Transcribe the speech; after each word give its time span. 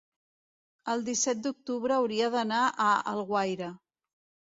el 0.93 1.03
disset 1.09 1.45
d'octubre 1.47 1.97
hauria 1.99 2.33
d'anar 2.39 2.65
a 2.67 2.91
Alguaire. 3.15 3.73